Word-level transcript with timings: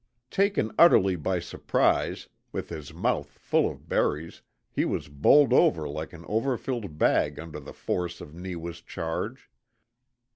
Taken 0.31 0.71
utterly 0.79 1.15
by 1.15 1.37
surprise, 1.39 2.27
with 2.51 2.69
his 2.69 2.91
mouth 2.91 3.27
full 3.37 3.69
of 3.69 3.87
berries, 3.87 4.41
he 4.71 4.83
was 4.83 5.09
bowled 5.09 5.53
over 5.53 5.87
like 5.87 6.11
an 6.11 6.25
overfilled 6.25 6.97
bag 6.97 7.37
under 7.39 7.59
the 7.59 7.71
force 7.71 8.19
of 8.19 8.33
Neewa's 8.33 8.81
charge. 8.81 9.47